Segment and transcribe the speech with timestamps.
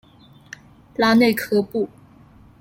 [0.95, 1.87] 拉内科布。